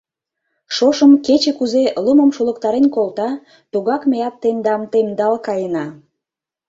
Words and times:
Шошым 0.75 1.11
кече 1.25 1.51
кузе 1.59 1.83
лумым 2.03 2.29
шулыктарен 2.35 2.85
колта, 2.95 3.29
тугак 3.71 4.01
меат 4.11 4.35
тендам 4.41 4.81
темдал 4.91 5.35
каена. 5.45 5.85